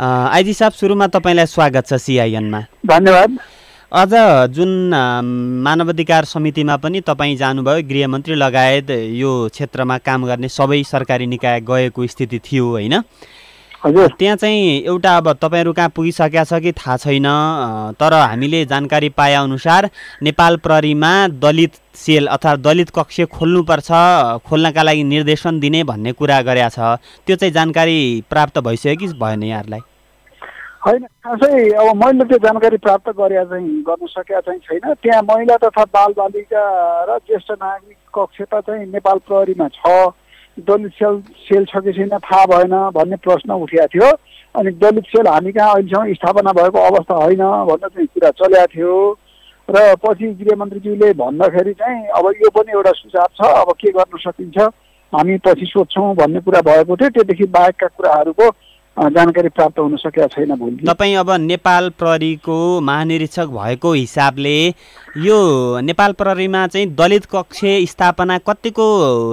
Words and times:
IG 0.00 0.52
साहब 0.54 0.72
सुरुमा 0.72 1.06
तपाईँलाई 1.06 1.46
स्वागत 1.46 1.86
छ 1.86 1.94
सिआइएनमा। 2.00 2.60
धन्यवाद। 2.86 3.36
अझ 3.92 4.48
जुन 4.48 4.70
मानवाधिकार 5.64 6.24
समितिमा 6.24 6.76
पनि 6.80 7.00
तपाईँ 7.04 7.36
जानुभयो 7.36 7.82
गृहमन्त्री 7.84 8.34
लगायत 8.34 8.90
यो 9.20 9.32
क्षेत्रमा 9.52 9.98
काम 10.00 10.24
गर्ने 10.26 10.48
सबै 10.48 10.82
सरकारी 10.88 11.26
निकाय 11.26 11.60
गएको 11.60 12.06
स्थिति 12.06 12.38
थियो 12.40 12.64
होइन? 12.72 12.94
त्यहाँ 13.84 14.36
चाहिँ 14.36 14.82
एउटा 14.86 15.16
अब 15.16 15.32
तपाईँहरू 15.42 15.72
कहाँ 15.72 15.88
पुगिसकेका 15.90 16.44
छ 16.44 16.60
कि 16.62 16.72
थाहा 16.72 16.96
छैन 16.96 17.26
तर 17.98 18.14
हामीले 18.14 18.64
जानकारी 18.64 19.08
पाए 19.10 19.34
अनुसार 19.34 19.88
नेपाल 20.22 20.56
प्रहरीमा 20.62 21.10
दलित 21.42 21.72
सेल 21.94 22.26
अथवा 22.28 22.54
दलित 22.62 22.90
कक्ष 22.94 23.20
खोल्नुपर्छ 23.34 23.90
खोल्नका 24.46 24.82
लागि 24.82 25.02
निर्देशन 25.04 25.58
दिने 25.60 25.82
भन्ने 25.84 26.12
कुरा 26.14 26.40
गरेका 26.42 26.68
छ। 26.68 26.78
त्यो 27.26 27.36
चाहिँ 27.36 27.52
जानकारी 27.52 27.98
प्राप्त 28.30 28.58
भइसक्यो 28.62 28.96
कि 28.96 29.06
भएन 29.18 29.42
यहाँहरूलाई? 29.42 29.80
होइन 30.86 31.02
खासै 31.26 31.70
अब 31.74 31.94
मैले 31.98 32.24
त्यो 32.24 32.38
जानकारी 32.38 32.76
प्राप्त 32.86 33.10
गरे 33.18 33.44
चाहिँ 33.50 33.82
गर्नु 33.82 34.06
सकेका 34.06 34.40
चाहिँ 34.40 34.60
छैन। 34.62 34.94
त्यहाँ 34.94 35.22
महिला 35.26 35.56
तथा 35.58 35.84
बालबालिका 35.90 36.62
र 37.10 37.18
ज्येष्ठ 37.26 37.50
नागरिक 37.58 37.98
कक्ष 38.14 38.42
त 38.46 38.62
चाहिँ 38.62 38.86
नेपाल 38.94 39.18
प्रहरीमा 39.26 39.68
छ। 39.68 40.14
दलित 40.58 40.92
सेल 40.92 41.20
सेल 41.48 41.64
छ 41.64 41.82
कि 41.84 41.92
छैन 41.92 42.08
थाहा 42.18 42.44
भएन 42.46 42.74
भन्ने 42.94 43.16
प्रश्न 43.24 43.52
उठेको 43.52 43.86
थियो। 43.88 44.10
अनि 44.54 44.70
दलित 44.76 45.04
सेल 45.08 45.26
हामी 45.26 45.52
कहाँ 45.52 45.74
अहिलेसम्म 45.74 46.12
स्थापना 46.14 46.52
भएको 46.52 46.78
अवस्था 46.78 47.14
होइन 47.14 47.42
भन्ने 47.68 47.88
चाहिँ 47.88 48.06
कुरा 48.06 48.30
चलेको 48.30 48.66
थियो। 48.74 48.94
र 49.68 49.94
पछि 50.04 50.26
गृहमन्त्रीज्यूले 50.40 51.12
भन्दाखेरि 51.14 51.72
चाहिँ 51.72 52.06
अब 52.18 52.26
यो 52.42 52.50
पनि 52.50 52.72
एउटा 52.72 52.92
सुझाव 52.92 53.28
छ 53.32 53.50
अब 53.60 53.72
के 53.80 53.90
गर्न 53.92 54.18
सकिन्छ 54.18 54.58
हामी 55.12 55.38
पछि 55.46 55.66
सोध्छौँ 55.66 56.14
भन्ने 56.16 56.40
कुरा 56.40 56.60
भएको 56.60 56.96
थियो। 56.96 57.08
त्योदेखि 57.08 57.46
बाहेकका 57.48 57.86
कुराहरूको 57.86 58.48
जानकारी 58.96 59.48
प्राप्त 59.48 59.78
हुन 59.78 59.96
सकेका 59.96 60.26
छैन 60.26 60.54
भोलि। 60.54 60.86
तपाईँ 60.86 61.14
अब 61.16 61.30
नेपाल 61.40 61.88
प्रहरीको 61.98 62.80
महानिरीक्षक 62.80 63.46
भएको 63.48 63.92
हिसाबले 63.92 64.56
यो 65.16 65.38
नेपाल 65.80 66.12
प्रहरीमा 66.12 66.66
चाहिँ 66.66 66.86
दलित 66.94 67.24
कक्ष 67.32 67.60
स्थापना 67.88 68.36
कतिको 68.38 68.86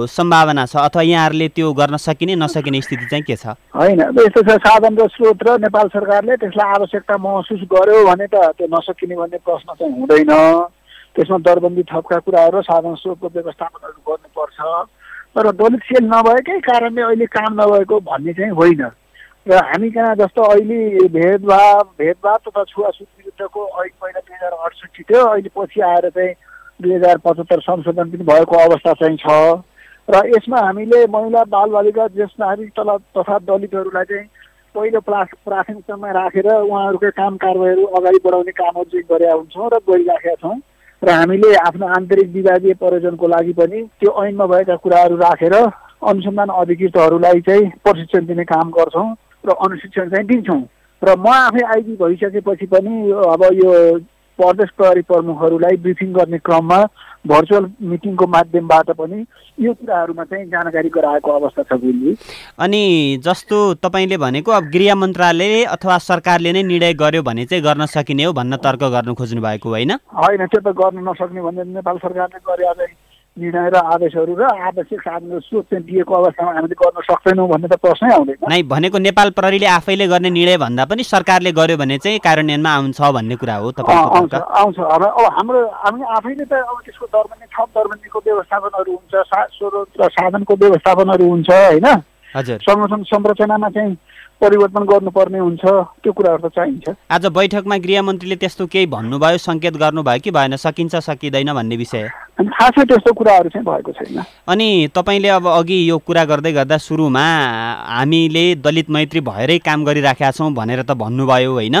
सम्भावना 0.08 0.64
छ? 0.66 0.76
अथवा 0.76 1.02
यहाँहरूले 1.02 1.48
त्यो 1.48 1.72
गर्न 1.72 1.96
सकिने 1.96 2.34
नसकिने 2.36 2.80
स्थिति 2.80 3.06
चाहिँ 3.06 3.24
के 3.24 3.36
छ? 3.36 3.52
होइन 3.76 4.00
यस्तो 4.00 4.42
छ 4.42 4.56
साधन 4.64 4.96
र 4.96 5.06
स्रोत 5.08 5.42
र 5.44 5.58
नेपाल 5.60 5.88
सरकारले 5.88 6.36
त्यसलाई 6.40 6.72
आवश्यकता 6.74 7.16
महसुस 7.20 7.60
गर्यो 7.68 8.04
भने 8.08 8.26
त 8.32 8.34
त्यो 8.56 8.66
नसकिने 8.66 9.16
भन्ने 9.16 9.38
प्रश्न 9.44 9.74
चाहिँ 9.76 9.92
हुँदैन। 9.92 10.32
त्यसमा 11.14 11.38
दरबन्दी 11.44 11.82
थपका 11.92 12.18
कुराहरू 12.24 12.58
र 12.58 12.62
साधन 12.64 12.94
स्रोतको 12.96 13.28
व्यवस्थापनहरू 13.28 14.00
गर्नुपर्छ। 14.08 14.58
तर 15.36 15.50
दलित 15.52 15.82
सेल 15.84 16.04
नभएकै 16.08 16.58
कारणले 16.64 17.02
अहिले 17.02 17.26
काम 17.28 17.60
नभएको 17.60 18.00
भन्ने 18.08 18.32
चाहिँ 18.32 18.52
होइन। 18.56 18.82
र 19.46 19.56
हामी 19.56 19.90
कहाँ 19.90 20.14
जस्तो 20.16 20.42
अहिले 20.42 21.08
भेदभाव 21.08 21.82
भेदभाव 21.98 22.36
तथा 22.46 22.62
छुवाछुत 22.64 23.06
विरुद्धको 23.18 23.60
ऐन 23.82 23.88
पहिला 24.00 24.20
दुई 24.20 24.34
हजार 24.34 24.52
अडसठी 24.52 25.02
थियो 25.02 25.24
अहिले 25.26 25.50
पछि 25.56 25.80
आएर 25.80 26.08
चाहिँ 26.10 26.34
दुई 26.80 26.94
हजार 26.94 27.18
पचहत्तर 27.24 27.60
संशोधन 27.60 28.10
पनि 28.10 28.24
भएको 28.24 28.56
अवस्था 28.56 28.92
चाहिँ 29.00 29.16
छ। 29.16 29.64
र 30.08 30.20
यसमा 30.28 30.60
हामीले 30.60 31.06
महिला 31.08 31.44
बालबालिका 31.56 32.06
ज्येष्ठ 32.14 32.40
नागरिक 32.40 32.70
तल 32.76 32.90
तथा 33.16 33.38
दलितहरूलाई 33.48 34.04
चाहिँ 34.04 34.28
पहिलो 34.74 35.00
प्रा 35.08 35.22
प्राथमिकतामा 35.48 36.10
राखेर 36.10 36.48
उहाँहरूकै 36.52 37.10
काम 37.16 37.36
कारवाहीहरू 37.40 37.84
अगाडि 37.96 38.18
बढाउने 38.24 38.52
कामहरू 38.60 38.90
चाहिँ 38.92 39.06
गरेका 39.08 39.34
हुन्छौँ 39.34 39.70
र 39.72 39.80
गरिराखेका 39.88 40.34
छौँ। 40.36 40.56
र 41.02 41.08
हामीले 41.10 41.54
आफ्नो 41.64 41.86
आन्तरिक 41.96 42.28
विभागीय 42.36 42.74
प्रयोजनको 42.76 43.26
लागि 43.28 43.52
पनि 43.56 43.82
त्यो 44.00 44.10
ऐनमा 44.24 44.46
भएका 44.52 44.76
कुराहरू 44.84 45.16
राखेर 45.16 45.56
अनुसन्धान 45.56 46.48
अधिकृतहरूलाई 46.60 47.40
चाहिँ 47.48 47.70
प्रशिक्षण 47.84 48.26
दिने 48.26 48.44
काम 48.44 48.70
गर्छौँ। 48.76 49.08
र 49.46 49.50
अनुशिक्षण 49.50 50.08
चाहिँ 50.10 50.26
दिन्छौँ। 50.26 50.62
र 51.02 51.14
म 51.18 51.26
आफै 51.26 51.62
आइजी 51.74 51.96
भइसकेपछि 51.96 52.66
पनि 52.66 53.10
अब 53.10 53.42
यो 53.54 53.98
प्रदेश 54.38 54.68
प्रहरी 54.76 55.02
प्रमुखहरूलाई 55.02 55.76
ब्रिफिङ 55.76 56.12
गर्ने 56.12 56.38
क्रममा 56.38 56.78
भर्चुअल 57.26 57.64
मिटिङको 57.82 58.26
माध्यमबाट 58.26 58.90
पनि 58.90 59.24
यो 59.60 59.72
कुराहरूमा 59.74 60.24
चाहिँ 60.24 60.46
जानकारी 60.46 60.88
गराएको 60.88 61.30
अवस्था 61.30 61.62
छ 61.62 61.80
गुरुजी 61.80 62.16
अनि 62.58 62.80
जस्तो 63.24 63.74
तपाईँले 63.74 64.16
भनेको 64.16 64.52
अब 64.52 64.64
गृह 64.64 64.94
मन्त्रालयले 64.94 65.64
अथवा 65.64 65.98
सरकारले 65.98 66.52
नै 66.52 66.62
निर्णय 66.62 66.94
गर्यो 66.94 67.22
भने 67.22 67.44
चाहिँ 67.44 67.64
गर्न 67.64 67.86
सकिने 67.86 68.24
हो 68.24 68.32
भन्न 68.32 68.56
तर्क 68.56 68.84
गर्नु 68.84 69.14
खोज्नु 69.14 69.42
भएको 69.42 69.68
होइन? 69.68 69.92
होइन 69.92 70.46
त्यो 70.46 70.60
त 70.60 70.76
गर्न 70.76 71.08
नसक्ने 71.08 71.42
भने 71.42 71.64
नेपाल 71.64 71.96
सरकारले 71.98 72.38
गरे 72.48 72.64
चाहिँ 72.64 72.96
निर्णय 73.40 73.68
र 73.72 73.76
आदेशहरू 73.94 74.34
र 74.36 74.44
आवश्यक 74.68 75.00
साधन 75.00 75.38
स्रोत 75.40 75.64
चाहिँ 75.70 75.84
दिएको 75.84 76.14
अवस्थामा 76.14 76.52
हामीले 76.52 76.76
गर्न 76.76 77.00
सक्दैनौँ 77.08 77.48
भन्ने 77.48 77.68
त 77.68 77.74
प्रश्नै 77.80 78.12
आउँदैन। 78.14 78.44
नै 78.46 78.62
भनेको 78.68 78.98
नेपाल 79.00 79.30
प्रहरीले 79.32 79.66
आफैले 79.80 80.06
गर्ने 80.12 80.30
निर्णय 80.30 80.56
भन्दा 80.60 80.84
पनि 80.84 81.02
सरकारले 81.04 81.52
गर्यो 81.52 81.76
भने 81.80 81.98
चाहिँ 81.98 82.18
कार्यान्वयनमा 82.20 82.70
आउँछ 82.70 83.00
भन्ने 83.00 83.36
कुरा 83.40 83.56
हो 83.56 83.68
आउँछ 83.80 84.34
आउँछ। 84.34 84.78
अब 84.78 85.02
अब 85.08 85.24
हाम्रो 85.38 85.60
हामी 85.84 86.02
आफैले 86.20 86.44
त 86.44 86.52
अब 86.52 86.78
त्यसको 86.84 87.06
दरबन्दी 87.08 87.46
थप 87.48 87.68
दरबन्दीको 87.76 88.18
व्यवस्थापनहरू 88.28 88.92
हुन्छ 88.92 89.14
स्रोत 89.56 89.88
र 90.00 90.08
साधनको 90.14 90.54
व्यवस्थापनहरू 90.56 91.24
हुन्छ 91.30 91.50
होइन? 91.50 91.88
हजुर। 92.36 92.58
संगठन 92.62 93.02
संरचनामा 93.10 93.68
चाहिँ 93.70 93.96
परिवर्तन 94.40 94.84
गर्नुपर्ने 94.88 95.38
हुन्छ 95.38 95.64
त्यो 96.00 96.12
कुराहरू 96.12 96.48
त 96.48 96.52
चाहिन्छ। 96.54 96.94
आज 97.12 97.26
बैठकमा 97.28 97.76
गृहमन्त्रीले 97.76 98.36
त्यस्तो 98.40 98.66
केही 98.72 98.86
भन्नुभयो 98.88 99.38
सङ्केत 99.38 99.74
गर्नुभयो 99.76 100.20
कि 100.24 100.30
भएन? 100.30 100.56
सकिन्छ 100.56 100.96
सकिँदैन 100.96 101.52
भन्ने 101.52 101.76
विषय। 101.76 102.08
खासै 102.40 102.84
त्यस्तो 102.84 103.12
कुराहरू 103.12 103.48
चाहिँ 103.48 103.64
भएको 103.64 103.92
छैन। 103.92 104.22
अनि 104.48 104.88
तपाईँले 104.94 105.28
अब 105.28 105.46
अघि 105.48 105.78
यो 105.88 105.98
कुरा 105.98 106.24
गर्दै 106.24 106.52
गर्दा 106.52 106.76
सुरुमा 106.78 107.24
हामीले 107.90 108.44
दलित 108.64 108.90
मैत्री 108.90 109.20
भएरै 109.20 109.58
काम 109.60 109.84
गरिराखेका 109.84 110.30
छौँ 110.30 110.52
भनेर 110.54 110.82
त 110.82 110.96
भन्नुभयो 110.96 111.52
होइन। 111.52 111.76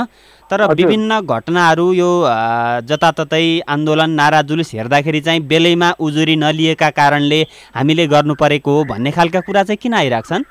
तर 0.50 0.66
विभिन्न 0.74 1.20
घटनाहरू 1.22 1.86
यो 1.92 2.10
जताततै 2.84 3.44
आन्दोलन 3.70 4.10
नारा 4.10 4.40
जुलुस 4.42 4.74
हेर्दाखेरि 4.74 5.20
चाहिँ 5.20 5.40
बेलैमा 5.46 5.90
उजुरी 6.00 6.36
नलिएका 6.36 6.90
कारणले 6.90 7.40
हामीले 7.74 8.06
गर्नु 8.06 8.34
परेको 8.34 8.70
हो 8.76 8.84
भन्ने 8.84 9.10
खालका 9.10 9.40
कुरा 9.46 9.62
चाहिँ 9.62 9.78
किन 9.78 9.94
आइरहेको 9.94 10.28
छन् 10.28 10.44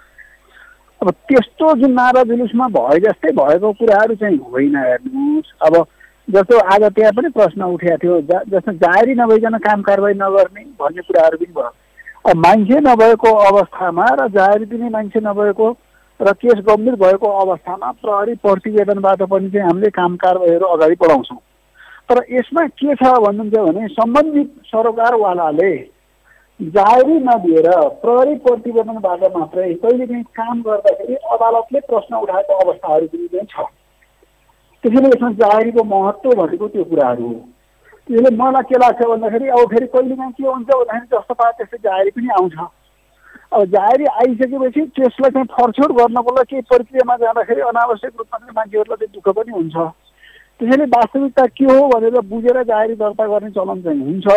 अब 1.02 1.10
त्यस्तो 1.28 1.76
जुन 1.80 1.92
नारा 1.94 2.24
जुलुसमा 2.24 2.68
भए 2.72 3.00
जस्तै 3.00 3.32
भएको 3.36 3.72
कुराहरू 3.76 4.16
चाहिँ 4.16 4.38
होइन 4.40 4.76
हेर्नुहोस्। 4.78 5.52
अब 5.68 5.76
जस्तो 6.30 6.58
आज 6.72 6.84
त्यहाँ 6.96 7.12
पनि 7.12 7.30
प्रश्न 7.36 7.64
उठेको 7.74 7.98
थियो 7.98 8.22
जा 8.30 8.40
जस्तो 8.50 8.72
जाहेरी 8.82 9.14
नभइकन 9.16 9.58
काम 9.60 9.82
कारवाही 9.82 10.16
नगर्ने 10.16 10.64
भन्ने 10.80 11.02
कुराहरू 11.02 11.38
पनि 11.38 11.54
भयो। 11.54 12.34
मान्छे 12.38 12.80
नभएको 12.82 13.30
अवस्थामा 13.46 14.06
र 14.20 14.28
जाहेरी 14.32 14.66
दिने 14.66 14.90
मान्छे 14.90 15.20
नभएको 15.20 15.70
र 16.20 16.34
केस 16.36 16.60
गम्भीर 16.68 16.96
भएको 17.02 17.28
अवस्थामा 17.40 17.92
प्रहरी 18.02 18.36
प्रतिवेदनबाट 18.46 19.22
पनि 19.24 19.50
चाहिँ 19.50 19.66
हामीले 19.68 19.90
काम 19.90 20.16
कारवाहीहरू 20.18 20.66
अगाडि 20.68 20.96
बढाउँछौँ। 21.02 21.38
तर 22.10 22.22
यसमा 22.32 22.66
के 22.78 22.96
छ 22.96 23.14
भन्नुहुन्छ 23.26 23.56
भने 23.58 23.88
सम्बन्धित 23.96 24.54
सरोकारवालाले 24.68 25.74
जाहेरी 26.60 27.18
नदिएर 27.26 27.72
प्रहरी 28.06 28.36
प्रतिवेदनबाट 28.46 29.24
मात्रै 29.36 29.74
कहिलेकाहीँ 29.82 30.24
काम 30.38 30.62
गर्दाखेरि 30.62 31.16
अदालतले 31.34 31.80
प्रश्न 31.90 32.16
उठाएको 32.16 32.54
अवस्थाहरू 32.64 33.08
पनि 33.08 33.28
चाहिँ 33.28 33.48
छ। 33.48 33.70
त्यसैले 34.84 35.08
यसमा 35.08 35.30
जाहेरीको 35.40 35.84
महत्त्व 35.84 36.30
भनेको 36.42 36.68
त्यो 36.68 36.84
कुराहरू 36.90 37.28
हो। 37.28 37.40
त्यसले 38.10 38.36
मलाई 38.36 38.64
के 38.70 38.78
लाग्छ 38.80 39.02
भन्दाखेरि 39.08 39.48
अब 39.48 39.66
फेरि 39.72 39.88
कहिलेकाहीँ 39.94 40.32
के 40.34 40.48
हुन्छ 40.48 40.70
भन्दाखेरि 40.70 41.08
जस्तो 41.14 41.34
पाए 41.34 41.52
त्यस्तै 41.58 41.78
जाहेरी 41.84 42.12
पनि 42.18 42.30
आउँछ। 42.40 42.58
अब 43.54 43.64
जाहेरी 43.74 44.06
आइसकेपछि 44.06 44.82
त्यसलाई 44.96 45.32
चाहिँ 45.32 45.48
फरछोड 45.54 45.92
गर्नको 46.00 46.32
लागि 46.36 46.50
केही 46.50 46.62
प्रक्रियामा 46.72 47.16
जाँदाखेरि 47.24 47.62
अनावश्यक 47.70 48.14
रूपमा 48.18 48.38
चाहिँ 48.38 48.56
मान्छेहरूलाई 48.56 49.06
चाहिँ 49.06 49.14
दुःख 49.16 49.28
पनि 49.38 49.52
हुन्छ। 49.52 49.76
त्यसैले 50.60 50.86
वास्तविकता 50.96 51.46
के 51.58 51.66
हो 51.66 51.88
भनेर 51.90 52.20
बुझेर 52.30 52.64
जाहेरी 52.64 52.96
दर्ता 52.96 53.26
गर्ने 53.28 53.50
चलन 53.52 53.82
चाहिँ 53.84 54.00
हुन्छ। 54.00 54.28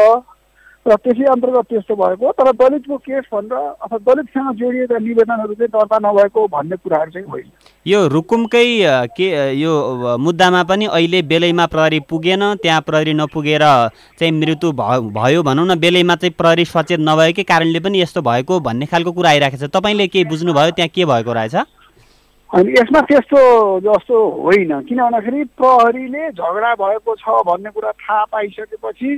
र 0.86 0.94
त्यसै 0.98 1.24
अन्तर्गत 1.30 1.66
त्यस्तो 1.70 1.94
भएको 1.94 2.30
तर 2.34 2.50
दलितको 2.58 2.96
केस 2.98 3.24
भनेर 3.32 3.54
अथवा 3.54 3.98
दलितसँग 4.02 4.48
जोडिएका 4.58 4.98
निवेदनहरू 4.98 5.54
चाहिँ 5.54 5.70
दर्ता 5.70 5.98
नभएको 6.02 6.46
भन्ने 6.50 6.76
कुराहरू 6.76 7.10
चाहिँ 7.10 7.26
होइन। 7.26 7.50
यो 7.86 7.98
रुकुमकै 8.08 8.66
के 9.14 9.28
यो 9.54 9.72
मुद्दामा 10.18 10.62
पनि 10.66 10.86
अहिले 10.90 11.22
बेलैमा 11.22 11.66
प्रहरी 11.70 12.00
पुगेन 12.10 12.42
त्यहाँ 12.62 12.80
प्रहरी 12.82 13.14
नपुगेर 13.14 13.64
चाहिँ 14.18 14.32
मृत्यु 14.32 14.72
भयो 14.72 15.42
भनौँ 15.42 15.66
न 15.66 15.78
बेलैमा 15.78 16.14
चाहिँ 16.18 16.34
प्रहरी 16.34 16.64
सचेत 16.66 17.00
नभएकै 17.00 17.42
कारणले 17.46 17.80
पनि 17.80 18.02
यस्तो 18.02 18.22
भएको 18.22 18.58
भन्ने 18.60 18.86
खालको 18.90 19.12
कुरा 19.12 19.30
आइरहेको 19.30 19.56
छ। 19.56 19.70
तपाईँले 19.70 20.06
के 20.10 20.24
बुझ्नुभयो? 20.26 20.70
त्यहाँ 20.74 20.90
के 20.90 21.04
भएको 21.06 21.32
रहेछ? 21.32 21.54
अनि 22.50 22.72
यसमा 22.72 23.00
त्यस्तो 23.06 23.38
जस्तो 23.86 24.16
होइन। 24.42 24.72
किन 24.82 24.98
भन्दाखेरि 24.98 25.44
प्रहरीले 25.54 26.30
झगडा 26.32 26.74
भएको 26.74 27.14
छ 27.22 27.38
भन्ने 27.46 27.70
कुरा 27.70 27.92
थाहा 28.02 28.24
पाइसकेपछि 28.34 29.10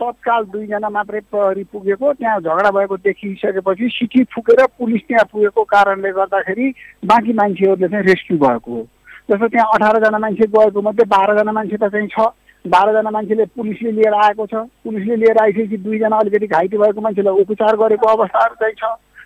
तत्काल 0.00 0.44
दुईजना 0.52 0.88
मात्रै 0.88 1.20
प्रहरी 1.30 1.64
पुगेको 1.72 2.12
त्यहाँ 2.12 2.40
झगडा 2.40 2.70
भएको 2.70 2.96
देखिसकेपछि 2.96 3.88
सिटी 3.92 4.22
फुकेर 4.34 4.64
पुलिस 4.78 5.02
त्यहाँ 5.08 5.24
पुगेको 5.32 5.62
कारणले 5.64 6.10
गर्दाखेरि 6.12 6.66
बाँकी 7.04 7.32
मान्छेहरूले 7.32 7.88
चाहिँ 7.88 8.06
रेस्क्यु 8.06 8.38
भएको 8.38 8.70
हो। 8.72 8.82
जस्तो 9.30 9.48
त्यहाँ 9.48 9.68
अठारजना 9.74 10.18
मान्छे 10.18 10.46
गएको 10.56 10.82
मध्ये 10.82 11.04
बाह्रजना 11.06 11.52
मान्छे 11.52 11.76
त 11.76 11.88
चाहिँ 11.92 12.08
छ। 12.08 12.26
बाह्रजना 12.64 13.10
मान्छेले 13.10 13.44
पुलिसले 13.56 13.90
लिएर 13.92 14.14
आएको 14.14 14.46
छ। 14.46 14.54
पुलिसले 14.84 15.16
लिएर 15.16 15.38
आइसकेपछि 15.42 15.76
दुईजना 15.82 16.16
अलिकति 16.18 16.46
घाइते 16.46 16.78
भएको 16.78 17.00
मान्छेलाई 17.00 17.42
उपचार 17.42 17.76
गरेको 17.76 18.06
अवस्थाहरू 18.06 18.54
चाहिँ 18.60 18.74
छ। 18.74 18.84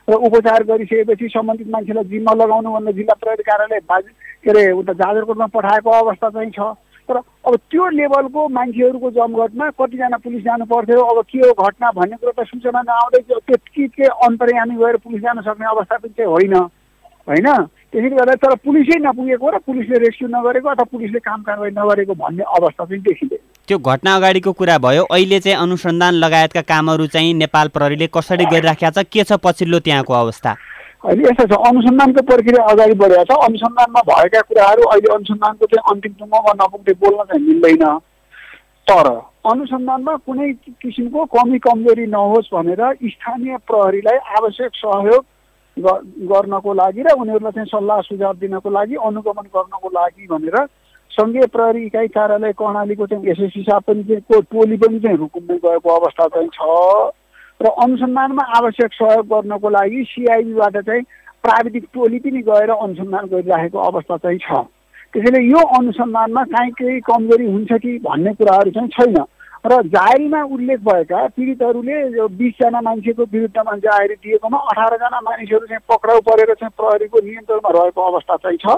र 0.08 0.14
उपचार 0.14 0.62
गरिसकेपछि 0.62 1.28
सम्बन्धित 1.28 1.68
मान्छेलाई 1.68 2.04
जिम्मा 2.10 2.32
लगाउनु 2.34 2.72
भनेर 2.72 2.94
जिल्ला 2.94 3.14
प्रहरी 3.20 3.42
कार्यालय 3.42 3.80
बाजे 3.90 4.10
के 4.44 4.50
अरे 4.50 4.70
उता 4.72 4.92
जाजरकोटमा 5.02 5.46
पठाएको 5.50 5.90
अवस्था 5.90 6.28
चाहिँ 6.30 6.50
छ। 6.50 6.60
तर 7.08 7.16
अब 7.16 7.56
त्यो 7.70 7.88
लेभलको 7.88 8.48
मान्छेहरूको 8.48 9.10
जमघटमा 9.10 9.70
कतिजना 9.80 10.16
पुलिस 10.24 10.42
जानु 10.44 10.64
पर्थ्यो 10.66 11.00
अब 11.02 11.22
के 11.30 11.38
हो 11.38 11.52
घटना 11.66 11.90
भन्ने 11.96 12.16
कुरो 12.16 12.32
त 12.32 12.46
सूचना 12.46 12.82
नआउँदै 12.82 13.20
के 13.88 14.04
अन्तर्यामी 14.04 14.76
गएर 14.76 14.96
पुलिस 14.96 15.20
जान 15.22 15.40
सक्ने 15.42 15.66
अवस्था 15.66 15.96
पनि 15.96 16.12
चाहिँ 16.16 16.30
होइन। 16.30 16.54
होइन? 17.28 17.48
त्यसैले 17.92 18.16
गर्दा 18.16 18.34
तर 18.34 18.54
पुलिसै 18.62 18.98
नपुगेको 18.98 19.50
र 19.50 19.58
पुलिसले 19.66 19.98
रेस्क्यु 19.98 20.28
नगरेको 20.28 20.68
अथवा 20.68 20.84
पुलिसले 20.92 21.18
काम 21.18 21.42
कारवाही 21.42 21.72
नगरेको 21.72 22.14
भन्ने 22.14 22.44
अवस्था 22.58 22.84
चाहिँ 22.84 23.02
देखिँदैन 23.02 23.42
त्यो 23.68 23.78
घटना 23.78 24.14
अगाडिको 24.16 24.52
कुरा 24.52 24.78
भयो। 24.78 25.02
अहिले 25.10 25.38
चाहिँ 25.40 25.58
अनुसन्धान 25.58 26.14
लगायतका 26.14 26.62
कामहरू 26.62 27.06
चाहिँ 27.06 27.34
नेपाल 27.34 27.68
प्रहरीले 27.68 28.06
कसरी 28.06 28.44
गरिराखेको 28.46 29.02
छ? 29.02 29.06
के 29.12 29.24
छ 29.24 29.32
पछिल्लो 29.42 29.78
त्यहाँको 29.80 30.12
अवस्था? 30.14 30.54
अहिले 31.06 31.28
यस्तो 31.28 31.46
छ। 31.46 31.58
अनुसन्धानको 31.68 32.22
प्रक्रिया 32.30 32.64
अगाडि 32.72 32.94
बढेको 33.00 33.24
छ। 33.24 33.38
अनुसन्धानमा 33.46 34.00
भएका 34.10 34.40
कुराहरू 34.48 34.82
अहिले 34.90 35.14
अनुसन्धानको 35.14 35.66
चाहिँ 35.66 35.84
अन्तिम 35.92 36.12
टुङ्गोमा 36.18 36.52
नपुग्दै 36.60 36.94
बोल्न 37.02 37.24
चाहिँ 37.30 37.46
मिल्दैन। 37.46 37.84
तर 38.86 39.06
अनुसन्धानमा 39.52 40.14
कुनै 40.26 40.52
किसिमको 40.82 41.24
कमी 41.30 41.58
कमजोरी 41.66 42.06
नहोस् 42.06 42.52
भनेर 42.54 42.82
स्थानीय 43.14 43.56
प्रहरीलाई 43.68 44.18
आवश्यक 44.38 44.72
सहयोग 44.76 45.24
गर्नको 46.30 46.72
लागि 46.74 47.02
र 47.02 47.12
उनीहरूलाई 47.20 47.52
चाहिँ 47.52 47.68
सल्लाह 47.68 48.00
सुझाव 48.08 48.34
दिनको 48.42 48.70
लागि 48.70 48.94
अनुगमन 49.06 49.46
गर्नको 49.54 49.88
लागि 49.94 50.26
भनेर 50.26 50.56
सङ्घीय 51.10 51.46
प्रहरी 51.54 51.84
इकाइ 51.86 52.08
कार्यालय 52.16 52.52
कर्णालीको 52.52 53.06
चाहिँ 53.06 53.30
एसएससी 53.30 53.62
साहब 53.62 53.82
पनि 53.86 54.02
चाहिँ 54.04 54.22
को 54.32 54.40
टोली 54.52 54.76
पनि 54.76 55.00
चाहिँ 55.00 55.16
रुकुममै 55.16 55.56
गएको 55.64 55.88
अवस्था 55.90 56.26
चाहिँ 56.34 56.48
छ। 56.48 56.60
र 57.60 57.66
अनुसन्धानमा 57.82 58.42
आवश्यक 58.56 58.92
सहयोग 58.92 59.26
गर्नको 59.26 59.68
लागि 59.70 60.02
सिआइबीबाट 60.04 60.76
चाहिँ 60.76 61.02
प्राविधिक 61.42 61.84
टोली 61.94 62.18
पनि 62.18 62.40
गएर 62.42 62.70
अनुसन्धान 62.70 63.26
गरिराखेको 63.26 63.78
अवस्था 63.78 64.16
चाहिँ 64.16 64.38
छ। 64.38 64.66
त्यसैले 65.12 65.40
यो 65.44 65.60
अनुसन्धानमा 65.78 66.42
काहीँ 66.52 66.72
केही 66.78 67.00
कमजोरी 67.00 67.46
हुन्छ 67.46 67.72
कि 67.72 67.98
भन्ने 68.04 68.32
कुराहरू 68.34 68.70
चाहिँ 68.70 68.88
छैन। 68.88 69.16
र 69.66 69.80
जाहेरीमा 69.88 70.42
उल्लेख 70.54 70.80
भएका 70.84 71.26
पीडितहरूले 71.32 71.96
यो 72.18 72.28
बिसजना 72.28 72.80
मान्छेको 72.80 73.22
विरुद्धमा 73.32 73.76
जाहेरी 73.86 74.14
दिएकोमा 74.14 74.58
अठारजना 74.70 75.20
मानिसहरू 75.24 75.66
चाहिँ 75.66 75.86
पक्राउ 75.90 76.20
परेर 76.28 76.54
चाहिँ 76.54 76.76
प्रहरीको 76.76 77.18
नियन्त्रणमा 77.24 77.70
रहेको 77.78 78.00
अवस्था 78.02 78.36
चाहिँ 78.36 78.58
छ। 78.58 78.76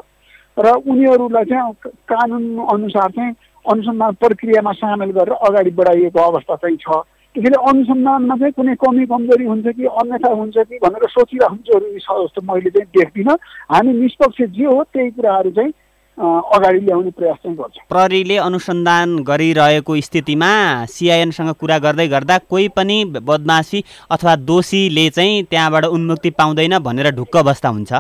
र 0.57 0.67
उनीहरूलाई 0.87 1.45
चाहिँ 1.45 1.93
कानुन 2.09 2.45
अनुसार 2.73 3.11
चाहिँ 3.11 3.35
अनुसन्धान 3.65 4.13
प्रक्रियामा 4.23 4.73
सामेल 4.73 5.11
गरेर 5.11 5.35
अगाडि 5.35 5.71
बढाइएको 5.71 6.21
अवस्था 6.21 6.55
चाहिँ 6.57 6.77
छ। 6.77 7.03
त्यसैले 7.39 7.59
अनुसन्धानमा 7.71 8.35
चाहिँ 8.35 8.53
कुनै 8.53 8.75
कमी 8.83 9.05
कमजोरी 9.07 9.45
हुन्छ 9.47 9.67
कि 9.79 9.85
अन्यथा 9.87 10.31
हुन्छ 10.35 10.57
कि 10.59 10.79
भनेर 10.83 11.07
सोचिरहनु 11.07 11.63
जरुरी 11.71 12.01
छ 12.03 12.11
जस्तो 12.19 12.43
मैले 12.43 12.71
चाहिँ 12.75 12.91
देख्दिनँ। 12.99 13.35
हामी 13.71 13.93
निष्पक्ष 13.95 14.43
जे 14.59 14.65
हो 14.67 14.83
त्यही 14.91 15.11
कुराहरू 15.15 15.51
चाहिँ 15.55 15.73
अगाडि 16.19 16.81
ल्याउने 16.83 17.11
प्रयास 17.15 17.37
चाहिँ 17.43 17.57
गर्छ। 17.57 17.77
प्रहरीले 17.87 18.37
अनुसन्धान 18.43 19.09
गरिरहेको 19.23 20.01
स्थितिमा 20.03 20.51
सिआइएनसँग 20.91 21.55
कुरा 21.63 21.79
गर्दै 21.79 22.09
गर्दा 22.11 22.39
कोही 22.51 22.69
पनि 22.75 22.99
बदमासी 23.23 23.85
अथवा 24.11 24.37
दोषीले 24.43 25.09
चाहिँ 25.15 25.43
त्यहाँबाट 25.47 25.85
उन्मुक्ति 25.95 26.31
पाउँदैन 26.35 26.79
भनेर 26.83 27.15
ढुक्क 27.15 27.37
बस्दा 27.47 27.69
हुन्छ। 27.69 27.93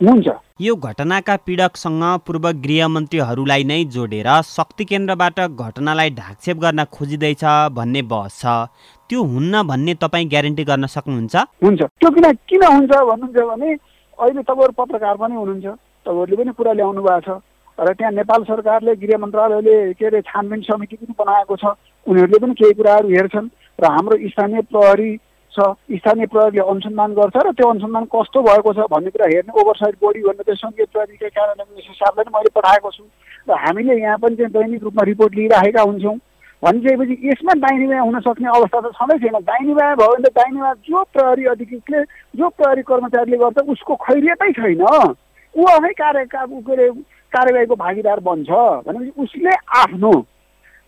हुन्छ। 0.00 0.28
यो 0.60 0.74
घटनाका 0.76 1.34
पीडकसँग 1.46 2.02
पूर्व 2.26 2.44
गृहमन्त्रीहरूलाई 2.64 3.64
नै 3.64 3.78
जोडेर 3.94 4.28
शक्ति 4.46 4.84
केन्द्रबाट 4.84 5.38
घटनालाई 5.58 6.10
ढाकछेप 6.10 6.56
गर्न 6.56 6.84
खोजिँदैछ 6.86 7.44
भन्ने 7.74 8.02
बहस 8.02 8.38
छ। 8.40 8.46
त्यो 9.10 9.22
हुन्न 9.22 9.62
भन्ने 9.66 9.94
तपाईँ 9.94 10.28
ग्यारेन्टी 10.28 10.64
गर्न 10.64 10.86
सक्नुहुन्छ? 10.86 11.34
हुन्छ। 11.64 11.82
त्यो 11.82 12.10
किन 12.10 12.26
किन 12.46 12.62
हुन्छ 12.62 12.90
भन्नुहुन्छ 12.90 13.38
भने 13.50 13.68
अहिले 14.18 14.42
तपाईँहरू 14.42 14.72
पत्रकार 14.78 15.16
पनि 15.18 15.34
हुनुहुन्छ। 15.34 15.66
तपाईँहरूले 16.06 16.36
पनि 16.36 16.52
कुरा 16.54 16.72
ल्याउनु 16.78 17.02
भएको 17.02 17.20
छ। 17.26 17.42
र 17.78 17.94
त्यहाँ 17.94 18.12
नेपाल 18.12 18.42
सरकारले 18.44 18.94
गृह 19.02 19.18
मन्त्रालयले 19.18 19.76
के 19.98 20.06
अरे 20.06 20.20
छानबिन 20.30 20.60
समिति 20.62 20.96
पनि 20.98 21.14
बनाएको 21.18 21.54
छ। 21.56 21.64
उनीहरूले 22.06 22.38
पनि 22.38 22.54
केही 22.54 22.74
कुराहरू 22.74 23.08
हेर्छन्। 23.08 23.50
र 23.78 23.84
हाम्रो 23.86 24.16
स्थानीय 24.30 24.62
प्रहरी 24.70 25.10
छ 25.54 25.66
स्थानीय 25.98 26.26
प्रहरीले 26.32 26.62
अनुसन्धान 26.70 27.14
गर्छ 27.14 27.36
र 27.46 27.52
त्यो 27.58 27.68
अनुसन्धान 27.70 28.04
कस्तो 28.14 28.42
भएको 28.42 28.72
छ 28.74 28.86
भन्ने 28.92 29.10
कुरा 29.10 29.26
हेर्ने 29.32 29.52
ओभरसाइड 29.60 29.94
बोडी 30.02 30.22
भन्ने 30.28 30.42
चाहिँ 30.44 30.60
सङ्घीय 30.62 30.86
प्रहरीकै 30.92 31.28
कार्यालय 31.28 31.82
हिसाबले 31.88 32.22
नै 32.22 32.32
मैले 32.36 32.50
पठाएको 32.56 32.90
छु। 32.90 33.04
र 33.48 33.58
हामीले 33.64 33.94
यहाँ 34.00 34.18
पनि 34.22 34.36
चाहिँ 34.36 34.52
दैनिक 34.52 34.82
रूपमा 34.84 35.02
रिपोर्ट 35.10 35.34
लिइराखेका 35.34 35.82
हुन्छौँ। 35.82 36.16
भनिसकेपछि 36.62 37.14
यसमा 37.24 37.52
दाहिने 37.64 37.98
हुन 37.98 38.20
सक्ने 38.20 38.48
अवस्था 38.50 38.78
त 38.80 38.92
छँदै 38.98 39.18
छैन। 39.24 39.36
दाहिने 39.50 39.74
बायाँ 39.74 39.96
भयो 39.96 40.12
भने 40.12 40.28
त 40.28 40.32
दाहिने 40.38 40.72
जो 40.90 41.02
प्रहरी 41.14 41.44
अधिकृतले 41.54 42.00
जो 42.38 42.48
प्रहरी 42.58 42.82
कर्मचारीले 42.88 43.36
गर्छ 43.38 43.58
उसको 43.74 43.94
खैरियतै 44.06 44.50
छैन। 44.58 44.82
ऊ 45.54 45.64
आफै 45.74 45.92
कार्य 46.02 46.24
के 46.26 46.38
अरे 46.38 46.90
कार्यवाहीको 47.32 47.74
भागीदार 47.76 48.20
बन्छ। 48.26 48.50
भनेपछि 48.86 49.12
उसले 49.22 49.54
आफ्नो 49.80 50.12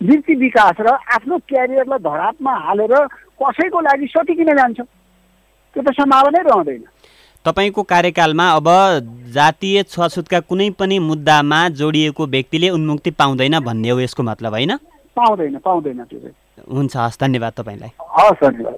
वृत्ति 0.01 0.35
विकास 0.35 0.75
र 0.81 0.89
आफ्नो 1.15 1.37
क्यारियरलाई 1.49 1.99
धरापमा 2.03 2.53
हालेर 2.67 2.93
कसैको 3.41 3.79
लागि 3.81 4.07
सटिकिन 4.07 4.55
जान्छ? 4.57 4.79
त्यो 5.75 5.81
त 5.83 5.89
सम्भावनै 5.89 6.41
रहँदैन। 6.41 6.83
तपाईँको 7.45 7.83
कार्यकालमा 7.83 8.45
अब 8.51 8.67
जातीय 9.33 9.83
छुवाछुतका 9.83 10.39
कुनै 10.39 10.69
पनि 10.69 10.99
मुद्दामा 10.99 11.59
जोडिएको 11.69 12.25
व्यक्तिले 12.25 12.69
उन्मुक्ति 12.69 13.11
पाउँदैन 13.11 13.59
भन्ने 13.59 13.89
हो 13.89 13.99
यसको 13.99 14.23
मतलब 14.23 14.51
होइन? 14.51 14.77
पाउँदैन 15.17 15.57
पाउँदैन 15.57 16.03
त्यो 16.03 16.19
हुन्छ 16.75 16.97
हस् 16.97 17.19
धन्यवाद 17.19 17.53
तपाईँलाई। 17.57 17.89
हस् 17.89 18.43
धन्यवाद। 18.43 18.77